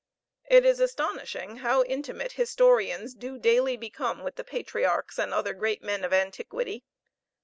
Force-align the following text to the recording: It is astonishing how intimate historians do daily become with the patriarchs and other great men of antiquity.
It 0.49 0.65
is 0.65 0.79
astonishing 0.79 1.57
how 1.57 1.83
intimate 1.83 2.31
historians 2.31 3.13
do 3.13 3.37
daily 3.37 3.77
become 3.77 4.23
with 4.23 4.35
the 4.35 4.43
patriarchs 4.43 5.19
and 5.19 5.31
other 5.31 5.53
great 5.53 5.83
men 5.83 6.03
of 6.03 6.11
antiquity. 6.11 6.83